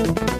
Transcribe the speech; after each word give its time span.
U 0.00 0.39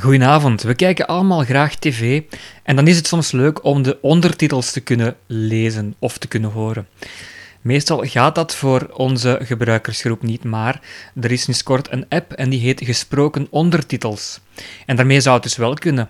Goedenavond, 0.00 0.62
we 0.62 0.74
kijken 0.74 1.06
allemaal 1.06 1.44
graag 1.44 1.74
tv 1.74 2.22
en 2.62 2.76
dan 2.76 2.86
is 2.86 2.96
het 2.96 3.06
soms 3.06 3.32
leuk 3.32 3.64
om 3.64 3.82
de 3.82 3.98
ondertitels 4.00 4.72
te 4.72 4.80
kunnen 4.80 5.16
lezen 5.26 5.94
of 5.98 6.18
te 6.18 6.28
kunnen 6.28 6.50
horen. 6.50 6.86
Meestal 7.60 8.04
gaat 8.04 8.34
dat 8.34 8.54
voor 8.54 8.90
onze 8.92 9.38
gebruikersgroep 9.42 10.22
niet, 10.22 10.44
maar 10.44 10.80
er 11.20 11.30
is 11.30 11.42
sinds 11.42 11.62
kort 11.62 11.92
een 11.92 12.06
app 12.08 12.32
en 12.32 12.50
die 12.50 12.60
heet 12.60 12.84
Gesproken 12.84 13.46
Ondertitels. 13.50 14.40
En 14.86 14.96
daarmee 14.96 15.20
zou 15.20 15.34
het 15.34 15.44
dus 15.44 15.56
wel 15.56 15.74
kunnen. 15.74 16.08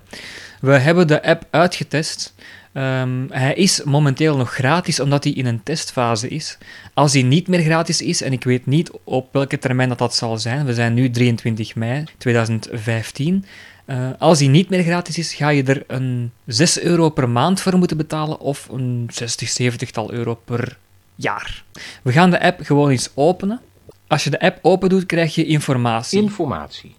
We 0.60 0.72
hebben 0.72 1.06
de 1.06 1.22
app 1.22 1.46
uitgetest. 1.50 2.34
Ehm, 2.72 3.26
hij 3.28 3.54
is 3.54 3.82
momenteel 3.82 4.36
nog 4.36 4.54
gratis 4.54 5.00
omdat 5.00 5.24
hij 5.24 5.32
in 5.32 5.46
een 5.46 5.62
testfase 5.62 6.28
is. 6.28 6.58
Als 6.94 7.12
hij 7.12 7.22
niet 7.22 7.48
meer 7.48 7.60
gratis 7.60 8.02
is, 8.02 8.22
en 8.22 8.32
ik 8.32 8.44
weet 8.44 8.66
niet 8.66 8.90
op 9.04 9.28
welke 9.32 9.58
termijn 9.58 9.88
dat, 9.88 9.98
dat 9.98 10.14
zal 10.14 10.38
zijn, 10.38 10.64
we 10.66 10.74
zijn 10.74 10.94
nu 10.94 11.10
23 11.10 11.74
mei 11.74 12.04
2015. 12.18 13.44
Uh, 13.90 14.10
als 14.18 14.38
die 14.38 14.48
niet 14.48 14.70
meer 14.70 14.82
gratis 14.82 15.18
is, 15.18 15.34
ga 15.34 15.48
je 15.48 15.62
er 15.62 15.84
een 15.86 16.32
6 16.46 16.80
euro 16.80 17.08
per 17.08 17.28
maand 17.28 17.60
voor 17.60 17.78
moeten 17.78 17.96
betalen 17.96 18.40
of 18.40 18.68
een 18.68 19.08
60, 19.12 19.48
70 19.48 19.90
tal 19.90 20.12
euro 20.12 20.34
per 20.34 20.78
jaar. 21.14 21.64
We 22.02 22.12
gaan 22.12 22.30
de 22.30 22.40
app 22.40 22.60
gewoon 22.60 22.90
eens 22.90 23.10
openen. 23.14 23.60
Als 24.06 24.24
je 24.24 24.30
de 24.30 24.40
app 24.40 24.58
open 24.62 24.88
doet, 24.88 25.06
krijg 25.06 25.34
je 25.34 25.46
informatie. 25.46 26.22
Informatie. 26.22 26.94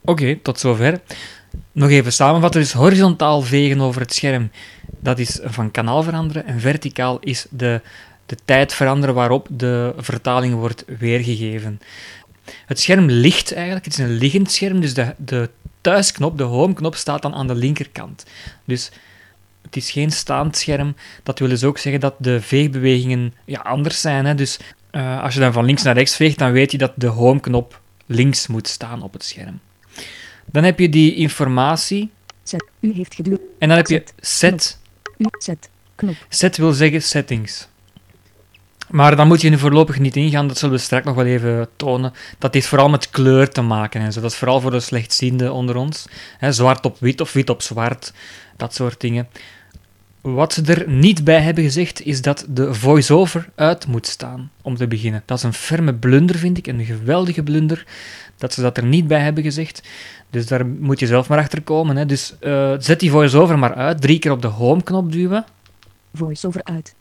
Oké, 0.00 0.36
tot 0.42 0.58
zover. 0.58 1.00
Nog 1.72 1.90
even 1.90 2.12
samenvatten, 2.12 2.60
dus 2.60 2.72
horizontaal 2.72 3.42
vegen 3.42 3.80
over 3.80 4.00
het 4.00 4.14
scherm, 4.14 4.50
dat 5.00 5.18
is 5.18 5.40
van 5.42 5.70
kanaal 5.70 6.02
veranderen, 6.02 6.46
en 6.46 6.60
verticaal 6.60 7.18
is 7.20 7.46
de, 7.50 7.80
de 8.26 8.36
tijd 8.44 8.74
veranderen 8.74 9.14
waarop 9.14 9.48
de 9.50 9.94
vertaling 9.96 10.54
wordt 10.54 10.84
weergegeven. 10.98 11.80
Het 12.66 12.80
scherm 12.80 13.06
ligt 13.06 13.52
eigenlijk, 13.52 13.84
het 13.84 13.94
is 13.94 14.04
een 14.04 14.16
liggend 14.16 14.50
scherm, 14.50 14.80
dus 14.80 14.94
de, 14.94 15.14
de 15.18 15.50
thuisknop, 15.80 16.38
de 16.38 16.44
homeknop, 16.44 16.94
staat 16.94 17.22
dan 17.22 17.34
aan 17.34 17.46
de 17.46 17.54
linkerkant. 17.54 18.24
Dus 18.64 18.90
het 19.74 19.82
is 19.82 19.90
geen 19.90 20.10
staand 20.10 20.56
scherm. 20.56 20.96
Dat 21.22 21.38
wil 21.38 21.48
dus 21.48 21.64
ook 21.64 21.78
zeggen 21.78 22.00
dat 22.00 22.14
de 22.18 22.40
veegbewegingen 22.40 23.34
ja, 23.44 23.60
anders 23.60 24.00
zijn. 24.00 24.24
Hè. 24.24 24.34
Dus 24.34 24.58
uh, 24.92 25.22
als 25.22 25.34
je 25.34 25.40
dan 25.40 25.52
van 25.52 25.64
links 25.64 25.82
naar 25.82 25.94
rechts 25.94 26.16
veegt, 26.16 26.38
dan 26.38 26.52
weet 26.52 26.72
je 26.72 26.78
dat 26.78 26.92
de 26.94 27.06
home-knop 27.06 27.80
links 28.06 28.46
moet 28.46 28.68
staan 28.68 29.02
op 29.02 29.12
het 29.12 29.24
scherm. 29.24 29.60
Dan 30.46 30.64
heb 30.64 30.78
je 30.78 30.88
die 30.88 31.14
informatie. 31.14 32.10
Zet. 32.42 32.64
U 32.80 32.92
heeft. 32.92 33.18
En 33.58 33.68
dan 33.68 33.76
heb 33.76 33.86
je 33.86 34.02
set. 34.20 34.78
U 35.18 35.26
zet. 35.38 35.68
Knop. 35.94 36.14
Set 36.28 36.56
wil 36.56 36.72
zeggen 36.72 37.02
settings. 37.02 37.68
Maar 38.90 39.16
dan 39.16 39.26
moet 39.26 39.40
je 39.40 39.50
nu 39.50 39.58
voorlopig 39.58 39.98
niet 39.98 40.16
ingaan, 40.16 40.48
dat 40.48 40.58
zullen 40.58 40.74
we 40.74 40.80
straks 40.80 41.04
nog 41.04 41.14
wel 41.14 41.24
even 41.24 41.68
tonen. 41.76 42.12
Dat 42.38 42.54
heeft 42.54 42.66
vooral 42.66 42.88
met 42.88 43.10
kleur 43.10 43.50
te 43.50 43.62
maken 43.62 44.00
en 44.00 44.12
zo. 44.12 44.20
Dat 44.20 44.30
is 44.30 44.36
vooral 44.36 44.60
voor 44.60 44.70
de 44.70 44.80
slechtzienden 44.80 45.52
onder 45.52 45.76
ons. 45.76 46.06
He, 46.38 46.52
zwart 46.52 46.84
op 46.84 46.96
wit 47.00 47.20
of 47.20 47.32
wit 47.32 47.50
op 47.50 47.62
zwart, 47.62 48.12
dat 48.56 48.74
soort 48.74 49.00
dingen. 49.00 49.28
Wat 50.24 50.52
ze 50.52 50.62
er 50.62 50.88
niet 50.88 51.24
bij 51.24 51.40
hebben 51.40 51.64
gezegd, 51.64 52.04
is 52.04 52.22
dat 52.22 52.46
de 52.48 52.74
voice-over 52.74 53.48
uit 53.54 53.86
moet 53.86 54.06
staan, 54.06 54.50
om 54.62 54.76
te 54.76 54.86
beginnen. 54.86 55.22
Dat 55.24 55.38
is 55.38 55.42
een 55.44 55.52
ferme 55.52 55.94
blunder, 55.94 56.36
vind 56.36 56.58
ik, 56.58 56.66
een 56.66 56.84
geweldige 56.84 57.42
blunder, 57.42 57.86
dat 58.36 58.52
ze 58.52 58.60
dat 58.60 58.76
er 58.76 58.84
niet 58.84 59.06
bij 59.06 59.20
hebben 59.20 59.42
gezegd. 59.42 59.82
Dus 60.30 60.46
daar 60.46 60.66
moet 60.66 61.00
je 61.00 61.06
zelf 61.06 61.28
maar 61.28 61.38
achter 61.38 61.62
komen. 61.62 61.96
Hè. 61.96 62.06
Dus 62.06 62.34
uh, 62.40 62.74
zet 62.78 63.00
die 63.00 63.10
voice-over 63.10 63.58
maar 63.58 63.74
uit, 63.74 64.00
drie 64.00 64.18
keer 64.18 64.30
op 64.30 64.42
de 64.42 64.48
home-knop 64.48 65.12
duwen. 65.12 65.44
Voice-over 66.14 66.64
uit. 66.64 66.94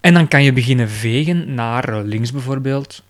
En 0.00 0.14
dan 0.14 0.28
kan 0.28 0.42
je 0.42 0.52
beginnen 0.52 0.88
vegen 0.88 1.54
naar 1.54 2.02
links 2.02 2.32
bijvoorbeeld. 2.32 3.02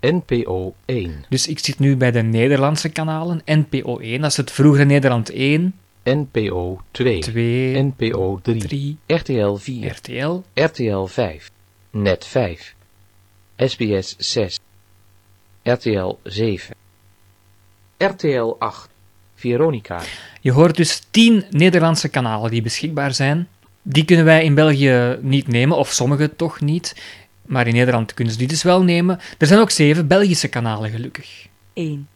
NPO 0.00 0.74
1. 0.84 1.24
Dus 1.28 1.46
ik 1.46 1.58
zit 1.58 1.78
nu 1.78 1.96
bij 1.96 2.10
de 2.10 2.22
Nederlandse 2.22 2.88
kanalen. 2.88 3.42
NPO 3.44 3.98
1, 3.98 4.20
dat 4.20 4.30
is 4.30 4.36
het 4.36 4.50
vroegere 4.50 4.84
Nederland 4.84 5.30
1. 5.30 5.74
NPO 6.04 6.80
2. 6.90 7.20
2. 7.20 7.82
NPO 7.82 8.40
3. 8.42 8.58
3. 8.58 8.96
RTL 9.06 9.54
4. 9.54 9.90
RTL. 9.90 10.42
RTL 10.54 11.04
5. 11.04 11.50
Net 11.90 12.26
5. 12.26 12.74
SBS 13.56 14.14
6. 14.18 14.58
RTL 15.62 16.18
7. 16.22 16.74
RTL 17.98 18.56
8. 18.58 18.88
Veronica. 19.34 20.02
Je 20.40 20.52
hoort 20.52 20.76
dus 20.76 21.02
10 21.10 21.44
Nederlandse 21.50 22.08
kanalen 22.08 22.50
die 22.50 22.62
beschikbaar 22.62 23.14
zijn. 23.14 23.48
Die 23.82 24.04
kunnen 24.04 24.24
wij 24.24 24.44
in 24.44 24.54
België 24.54 25.18
niet 25.20 25.48
nemen, 25.48 25.76
of 25.76 25.92
sommige 25.92 26.36
toch 26.36 26.60
niet. 26.60 26.96
Maar 27.46 27.66
in 27.66 27.74
Nederland 27.74 28.14
kunnen 28.14 28.32
ze 28.32 28.38
die 28.38 28.48
dus 28.48 28.62
wel 28.62 28.82
nemen. 28.82 29.20
Er 29.38 29.46
zijn 29.46 29.60
ook 29.60 29.70
zeven 29.70 30.06
Belgische 30.06 30.48
kanalen, 30.48 30.90
gelukkig. 30.90 31.46
1. 31.72 32.08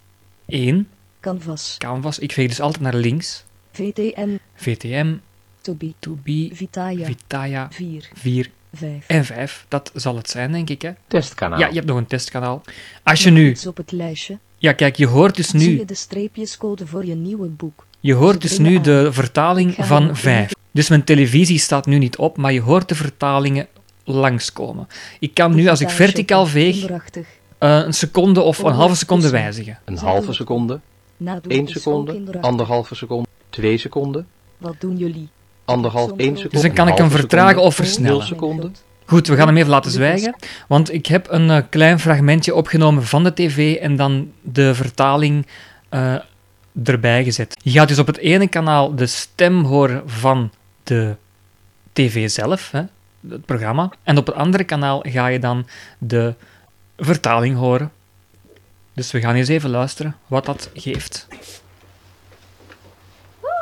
1. 0.47 0.89
Canvas. 1.21 1.75
Canvas. 1.79 2.19
Ik 2.19 2.33
veeg 2.33 2.49
dus 2.49 2.61
altijd 2.61 2.83
naar 2.83 2.95
links. 2.95 3.45
VTM. 3.77 4.37
VTM. 4.55 5.15
To 5.61 5.75
be. 5.75 5.93
To 5.99 6.19
be. 6.23 6.51
Vitaya. 6.53 7.07
Vitaya. 7.07 7.69
4. 7.71 8.09
4. 8.15 8.51
5. 8.73 9.07
En 9.07 9.25
5. 9.25 9.65
Dat 9.69 9.91
zal 9.95 10.17
het 10.17 10.31
zijn, 10.31 10.53
denk 10.53 10.71
ik. 10.71 10.83
Hè? 10.83 10.91
Testkanaal. 11.07 11.59
Ja, 11.59 11.67
je 11.67 11.75
hebt 11.75 11.87
nog 11.87 11.97
een 11.97 12.07
testkanaal. 12.07 12.63
Als 13.03 13.23
je 13.23 13.31
nu... 13.31 13.51
Iets 13.51 13.67
op 13.67 13.77
het 13.77 13.93
lijstje. 13.93 14.39
Ja, 14.59 14.73
kijk, 14.73 14.97
je 14.97 15.07
hoort 15.07 15.37
dus 15.37 15.49
Zie 15.49 15.59
nu... 15.59 15.79
je 15.79 15.85
de 15.85 15.95
streepjescode 15.95 16.87
voor 16.87 17.05
je 17.05 17.15
nieuwe 17.15 17.49
boek. 17.49 17.87
Je 18.01 18.15
hoort 18.15 18.43
dus 18.43 18.59
nu 18.59 18.81
de 18.81 19.13
vertaling 19.13 19.75
van 19.79 20.07
nog 20.07 20.19
5. 20.19 20.53
Dus 20.71 20.89
mijn 20.89 21.05
televisie 21.05 21.59
staat 21.59 21.87
nu 21.87 21.99
niet 21.99 22.17
op, 22.17 22.37
maar 22.37 22.53
je 22.53 22.61
hoort 22.61 22.89
de 22.89 22.95
vertalingen 22.95 23.67
langskomen. 24.05 24.89
Ik 25.19 25.35
kan 25.35 25.55
nu, 25.55 25.69
als 25.69 25.81
ik 25.81 25.91
verticaal 25.91 26.47
veeg, 26.47 26.87
eh, 26.87 26.99
een 27.59 27.95
seconde 27.95 28.41
of 28.41 28.59
een 28.59 28.73
halve 28.73 28.95
seconde 28.95 29.31
wijzigen. 29.31 29.79
Een 29.85 29.97
halve 29.97 30.33
seconde. 30.33 30.81
Nadoen 31.17 31.53
1 31.53 31.67
is 31.67 31.77
ook 31.87 32.09
seconde. 32.09 32.41
Anderhalve 32.41 32.95
seconde. 32.95 33.29
2 33.57 33.79
seconden. 33.79 34.27
Wat 34.59 34.75
doen 34.79 34.97
jullie? 34.97 35.29
Anderhalf, 35.65 36.09
Zo'n 36.09 36.19
1 36.19 36.27
groot- 36.27 36.37
seconde. 36.37 36.55
Dus 36.55 36.63
dan 36.67 36.73
kan 36.85 36.89
ik 36.89 36.99
hem 36.99 37.11
vertragen 37.11 37.63
of 37.63 37.75
versnellen. 37.75 38.17
nul 38.19 38.27
seconden. 38.27 38.75
Goed, 39.07 39.27
we 39.27 39.37
gaan 39.37 39.47
hem 39.47 39.57
even 39.57 39.71
laten 39.71 39.91
zwijgen, 39.91 40.37
want 40.69 40.93
ik 40.93 41.07
heb 41.07 41.27
een 41.31 41.51
eh, 41.51 41.63
klein 41.71 41.99
fragmentje 42.01 42.55
opgenomen 42.55 43.03
van 43.03 43.25
de 43.25 43.35
tv 43.35 43.75
en 43.77 43.97
dan 43.97 44.31
de 44.43 44.75
vertaling 44.75 45.47
eh, 45.89 46.15
erbij 46.85 47.25
gezet. 47.25 47.57
Je 47.63 47.71
gaat 47.71 47.89
dus 47.89 47.99
op 47.99 48.07
het 48.07 48.17
ene 48.17 48.49
kanaal 48.49 48.95
de 48.95 49.07
stem 49.07 49.65
horen 49.65 50.03
van 50.11 50.51
de 50.83 51.17
tv 51.93 52.31
zelf, 52.31 52.71
hè, 52.71 52.83
het 53.29 53.45
programma. 53.45 53.91
En 54.03 54.17
op 54.19 54.27
het 54.27 54.35
andere 54.37 54.65
kanaal 54.65 55.05
ga 55.09 55.27
je 55.27 55.39
dan 55.39 55.67
de 55.99 56.35
vertaling 56.97 57.57
horen. 57.57 57.91
Dus 58.93 59.11
we 59.13 59.21
gaan 59.21 59.35
eens 59.35 59.49
even 59.49 59.71
luisteren 59.71 60.17
wat 60.27 60.45
dat 60.45 60.71
geeft. 60.75 61.27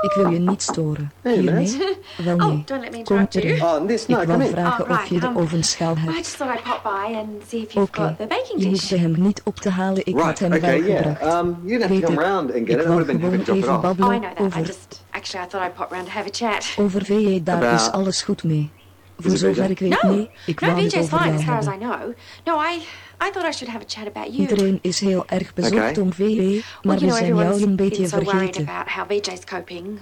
Ik 0.04 0.12
wil 0.12 0.28
je 0.30 0.38
niet 0.38 0.62
storen. 0.62 1.12
Hey, 1.22 1.32
Hiermee? 1.38 1.78
Wel 2.24 2.34
Oh, 2.36 2.46
nee. 2.46 2.62
don't 2.66 2.80
let 2.82 2.90
me 2.92 3.02
Kom 3.02 3.26
you. 3.30 3.44
erin. 3.46 3.62
Oh, 3.62 3.86
this, 3.86 4.06
no, 4.06 4.20
Ik 4.20 4.28
in. 4.28 4.46
vragen 4.46 4.84
Oh, 4.84 4.90
of 4.90 5.06
je 5.06 5.20
de 5.20 5.26
um, 5.26 5.36
ovenschaal 5.38 5.94
I 5.96 5.98
hebt. 6.00 6.16
just 6.16 6.36
thought 6.36 6.54
I'd 6.58 6.62
pop 6.64 6.82
by 6.82 7.14
and 7.16 7.28
see 7.48 7.60
if 7.62 7.72
you've 7.72 7.88
Oké. 7.88 8.02
got 8.02 8.18
the 8.18 8.26
baking 8.26 8.62
Je 8.62 8.68
hoefde 8.68 8.98
hem 8.98 9.14
niet 9.18 9.40
op 9.44 9.56
te 9.56 9.70
halen, 9.70 10.06
ik 10.06 10.18
had 10.18 10.38
hem 10.38 10.52
okay, 10.52 10.80
wel 10.80 10.88
yeah. 10.90 11.02
gebracht. 11.16 11.34
Um, 11.34 11.56
you 11.64 11.78
didn't 11.78 11.82
have 11.82 11.94
to 12.00 12.06
come 12.06 12.16
Peter, 12.16 12.30
round 12.30 12.52
and 12.54 12.68
get 12.68 12.68
ik 12.68 12.68
it. 12.68 12.84
I 12.84 12.86
wou 12.86 12.88
would 12.94 13.06
have 13.06 13.18
been 13.18 13.30
happy 13.30 13.44
gewoon 13.44 13.60
to 13.62 13.66
drop 13.66 13.84
it 13.84 13.98
even 13.98 14.06
off. 14.06 14.10
Oh, 14.10 14.14
I 14.14 14.18
babbelen 14.18 14.20
know 14.20 14.34
that. 14.34 14.40
I 14.40 14.44
over, 14.60 14.66
just 14.66 15.02
actually 15.10 15.44
I 15.46 15.48
thought 15.50 15.66
I'd 15.66 15.74
pop 15.74 15.90
round 15.92 16.06
to 16.06 16.12
have 16.12 16.26
a 16.26 16.32
chat. 16.32 16.74
over 16.78 17.04
VJ. 17.04 17.42
Daar 17.42 17.56
About- 17.56 17.80
is 17.80 17.90
alles 17.90 18.22
goed 18.22 18.44
mee. 18.44 18.70
Voor 19.18 19.36
zover 19.36 19.70
ik 19.70 19.78
weet, 19.78 20.02
No, 20.02 20.10
nee. 20.14 20.30
Ik 20.46 20.60
no, 20.60 20.68
over 20.68 20.78
fine 20.78 20.90
jou 20.90 21.02
as 21.04 21.08
far 21.08 21.56
as 21.58 21.66
I 21.66 21.68
hebben. 21.70 21.78
know. 21.78 22.14
No, 22.44 22.60
I 22.62 22.78
I 23.26 23.30
thought 23.30 23.48
I 23.48 23.52
should 23.52 23.72
have 23.72 23.84
a 23.84 23.88
chat 23.88 24.06
about 24.06 24.26
you. 24.26 24.38
Iedereen 24.38 24.78
is 24.82 25.00
heel 25.00 25.24
erg 25.26 25.54
bezorgd 25.54 25.90
Oké. 25.90 26.00
om 26.00 26.12
VJ, 26.12 26.24
well, 26.36 26.62
maar 26.82 26.98
you 26.98 27.10
we 27.10 27.16
zijn 27.16 27.34
jou 27.36 27.62
een 27.62 27.76
beetje 27.76 28.06
so 28.08 28.16
worried 28.16 28.30
vergeten. 28.30 28.68
about 28.68 28.88
how 28.88 29.06
VJ's 29.10 29.44
coping. 29.44 29.98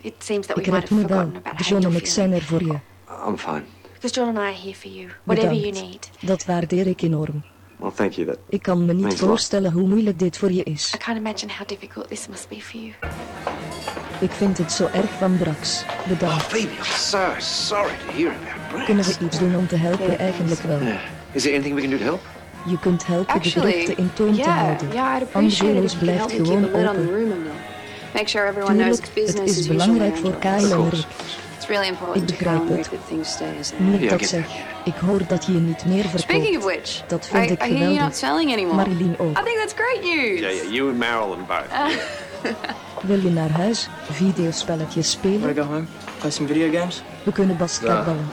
It 0.00 0.14
seems 0.18 0.46
that 0.46 0.56
we 0.56 0.62
Ik 0.62 0.70
might 0.70 0.88
red 0.88 0.88
have 0.88 0.94
me 0.94 1.08
wel. 1.08 1.18
forgotten 1.18 1.36
about 1.44 1.58
how 1.60 1.68
John 1.68 1.84
en 1.94 2.00
ik 2.00 2.06
zijn 2.06 2.32
er 2.32 2.42
voor 2.42 2.62
je. 2.62 2.78
I'm 3.28 3.38
fine. 3.38 3.62
Because 3.94 4.20
John 4.20 4.28
and 4.28 4.38
I 4.38 4.40
are 4.40 4.60
here 4.62 4.74
for 4.74 4.90
you. 4.90 5.08
Whatever 5.24 5.52
you 5.54 5.70
Bedankt. 5.72 5.88
need. 5.90 6.10
Dat 6.20 6.44
waardeer 6.44 6.86
ik 6.86 7.02
enorm. 7.02 7.44
Well, 7.78 7.90
thank 7.94 8.12
you. 8.12 8.26
That 8.26 8.38
Ik 8.48 8.62
kan 8.62 8.84
me 8.84 8.92
niet 8.92 9.14
voorstellen 9.14 9.72
hoe 9.72 9.88
moeilijk 9.88 10.18
dit 10.18 10.38
voor 10.38 10.52
je 10.52 10.62
is. 10.62 10.92
I 10.94 10.98
can't 10.98 11.18
imagine 11.18 11.52
how 11.58 11.68
difficult 11.68 12.08
this 12.08 12.28
must 12.28 12.48
be 12.48 12.60
for 12.60 12.80
you. 12.80 12.92
Ik 14.22 14.30
vind 14.30 14.58
het 14.58 14.72
zo 14.72 14.88
erg 14.92 15.10
van 15.18 15.36
Brax. 15.36 15.84
Bedankt. 16.08 16.42
Phoebe, 16.42 16.72
I'm 16.72 16.84
so 16.84 17.18
sorry 17.38 17.92
to 18.06 18.12
hear 18.16 18.28
about 18.30 18.68
Brax. 18.68 18.84
Kunnen 18.84 19.04
we 19.04 19.14
iets 19.24 19.38
doen 19.38 19.56
om 19.56 19.66
te 19.66 19.76
helpen? 19.76 20.18
Eigenlijk 20.18 20.60
wel. 20.60 20.78
Yeah. 20.80 20.94
Is 21.32 21.42
there 21.42 21.54
anything 21.54 21.74
we 21.74 21.80
can 21.80 21.90
do 21.90 21.96
to 21.96 22.04
help? 22.04 22.20
Je 22.66 22.78
kunt 22.78 23.06
helpen 23.06 23.26
de 23.26 23.32
Actually, 23.32 23.70
geruchten 23.70 23.96
in 23.96 24.10
toon 24.12 24.34
te 24.34 24.50
houden. 24.50 24.88
yeah, 24.92 25.20
Angelo's 25.32 25.94
blijft 25.94 26.32
gewoon 26.32 26.64
open. 26.64 27.20
Make 28.14 28.28
sure 28.28 28.46
everyone 28.48 28.74
knows 28.76 28.98
Tuurlijk, 28.98 29.06
it's 29.06 29.06
het 29.06 29.14
business 29.14 29.58
is 29.58 29.66
belangrijk 29.66 30.16
voor. 30.16 30.34
Kyle 30.38 30.74
en. 30.74 30.90
Rick. 30.90 31.04
It's 31.56 31.66
really 31.66 31.86
important 31.88 32.30
Ik 32.30 32.38
begrijp 32.38 32.68
het. 32.68 32.90
I 34.00 34.08
dat 34.08 34.24
zeg, 34.24 34.46
ik 34.84 34.94
hoor 35.06 35.20
dat 35.26 35.44
je 35.46 35.52
niet 35.52 35.84
meer 35.84 36.04
Speaking 36.14 36.56
of 36.56 36.62
verkoopt. 36.62 36.64
which, 36.64 37.02
Dat 37.06 37.26
vind 37.26 37.48
I, 37.48 37.52
ik 37.52 37.62
geweldig. 37.62 38.72
Marilyn 38.72 39.14
ook. 39.18 39.38
I 39.38 39.42
think 39.44 39.58
that's 39.58 39.72
great 39.76 40.02
news. 40.02 40.40
Yeah, 40.40 40.52
yeah, 40.52 40.72
you 40.72 40.88
and 40.88 40.98
Marilyn 40.98 41.44
both. 41.46 41.66
Wil 43.02 43.18
je 43.20 43.30
naar 43.30 43.50
huis 43.50 43.88
videospelletjes 44.10 45.10
spelen? 45.10 45.54
To 45.54 45.62
go 45.62 45.68
home? 45.68 45.84
Play 46.18 46.30
some 46.30 46.48
video 46.48 46.78
games? 46.78 47.02
We 47.22 47.32
kunnen 47.32 47.56
basketballen. 47.56 48.26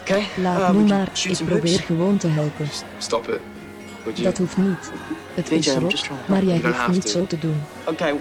Okay. 0.00 0.26
Laat 0.36 0.58
Uh, 0.58 0.70
nu 0.70 0.78
we 0.78 0.84
maar, 0.84 1.08
ik 1.24 1.36
probeer 1.44 1.70
hoops. 1.70 1.84
gewoon 1.84 2.16
te 2.16 2.28
helpen. 2.28 2.68
Stop 2.98 3.28
it. 3.28 3.40
Would 4.02 4.18
you? 4.18 4.22
Dat 4.30 4.38
hoeft 4.38 4.56
niet. 4.56 4.90
Het 5.34 5.48
VJ, 5.48 5.54
is 5.54 5.74
rot, 5.74 6.08
maar 6.26 6.44
jij 6.44 6.58
You 6.58 6.74
hoeft 6.74 6.88
niet 6.88 7.02
to. 7.02 7.08
zo 7.10 7.26
te 7.26 7.38
doen. 7.38 7.62
Okay, 7.84 8.10
I, 8.10 8.14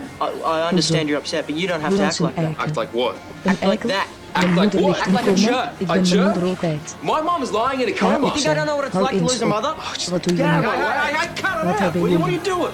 I 0.45 0.67
understand 0.69 1.03
you're 1.07 1.17
upset, 1.19 1.45
but 1.45 1.56
you 1.56 1.67
don't 1.67 1.81
have 1.81 1.95
to 1.95 2.03
act 2.03 2.19
like 2.19 2.33
that. 2.33 2.57
Act 2.57 2.75
like 2.77 2.97
what? 2.97 3.13
Een 3.44 3.51
Act 3.51 3.63
like 3.65 3.88
that. 3.88 4.06
Mijn 4.33 4.47
Act 4.47 4.59
like 4.59 4.59
moeder 4.59 4.79
what? 4.81 5.00
Act 5.00 5.09
like 5.09 5.29
a 5.29 5.33
jerk. 5.33 5.69
Ik 5.77 5.89
A 5.89 5.94
ben 5.94 6.01
mijn 6.01 6.03
jerk? 6.03 6.23
moeder 6.33 6.50
ook. 6.50 6.61
My 7.01 7.21
mom 7.23 7.41
is 7.41 7.50
lying 7.51 7.81
in 7.88 7.94
a 7.94 7.97
coma. 7.97 8.25
op 8.27 8.33
think 8.33 8.45
I 8.45 8.53
don't 8.53 8.65
know 8.67 8.77
what 8.77 8.85
it's 8.85 8.94
Hou 8.94 9.03
like 9.06 9.17
to 9.17 9.23
lose 9.23 9.44
a 9.44 9.47
mother? 9.47 9.73
Wat 10.09 10.23
doe 10.23 10.35
je 10.38 10.44
Hey, 10.44 10.59
nu? 10.59 10.67
hey, 10.67 10.77
hey, 10.77 11.13
hey, 11.13 11.27
cut 11.27 11.44
it 11.44 11.63
Wat 11.63 11.65
out. 11.65 11.79
hebben 11.79 12.01
What, 12.01 12.11
what 12.11 12.21
are 12.21 12.31
jullie? 12.31 12.31
you 12.31 12.44
doing? 12.44 12.73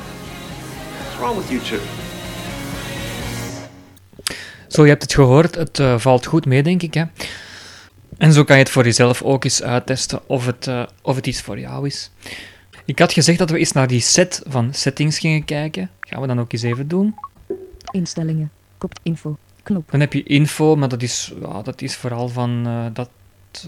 What's 1.00 1.18
wrong 1.20 1.36
with 1.38 1.50
you 1.50 1.62
two? 1.62 1.80
Zo, 4.75 4.83
je 4.83 4.89
hebt 4.89 5.01
het 5.01 5.13
gehoord, 5.13 5.56
het 5.56 5.80
eh, 5.80 6.00
valt 6.00 6.25
goed 6.25 6.45
mee, 6.45 6.63
denk 6.63 6.81
ik. 6.81 6.94
Hè? 6.94 7.04
En 8.18 8.33
zo 8.33 8.44
kan 8.44 8.56
je 8.57 8.63
het 8.63 8.72
voor 8.72 8.83
jezelf 8.83 9.22
ook 9.22 9.44
eens 9.44 9.63
uittesten 9.63 10.30
of 10.30 10.45
het, 10.45 10.68
eh, 10.68 10.83
of 11.01 11.16
het 11.16 11.27
iets 11.27 11.42
voor 11.42 11.60
jou 11.60 11.86
is. 11.86 12.12
Ik 12.86 13.00
had 13.00 13.13
gezegd 13.13 13.38
dat 13.38 13.50
we 13.50 13.57
eens 13.57 13.72
naar 13.72 13.88
die 13.88 14.00
set 14.00 14.42
van 14.48 14.74
settings 14.74 15.19
gingen 15.19 15.45
kijken. 15.45 15.89
Gaan 16.00 16.22
we 16.22 16.27
dan 16.27 16.39
ook 16.39 16.54
eens 16.54 16.62
even 16.62 16.88
doen. 16.88 17.16
Instellingen. 17.92 18.51
Kop 18.77 19.00
info. 19.04 19.38
Knop. 19.63 19.92
Dan 19.92 20.00
heb 20.00 20.13
je 20.13 20.24
info, 20.24 20.75
maar 20.75 20.89
dat 20.89 21.01
is, 21.01 21.33
ja, 21.42 21.62
dat 21.62 21.81
is 21.81 21.95
vooral 21.95 22.27
van 22.27 22.63
eh, 22.66 22.86
dat, 22.94 23.10